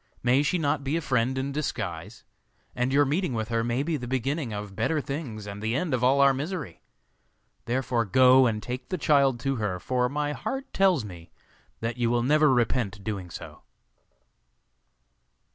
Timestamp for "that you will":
11.81-12.23